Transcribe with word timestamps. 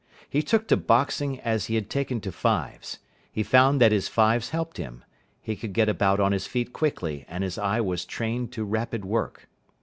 He 0.27 0.41
took 0.41 0.67
to 0.69 0.77
boxing 0.77 1.39
as 1.41 1.65
he 1.65 1.75
had 1.75 1.87
taken 1.87 2.21
to 2.21 2.31
fives. 2.31 2.97
He 3.31 3.43
found 3.43 3.79
that 3.79 3.91
his 3.91 4.07
fives 4.07 4.49
helped 4.49 4.77
him. 4.77 5.03
He 5.43 5.55
could 5.55 5.73
get 5.73 5.89
about 5.89 6.19
on 6.19 6.31
his 6.31 6.47
feet 6.47 6.73
quickly, 6.73 7.23
and 7.27 7.43
his 7.43 7.59
eye 7.59 7.81
was 7.81 8.03
trained 8.03 8.51
to 8.53 8.63
rapid 8.65 9.05
work. 9.05 9.47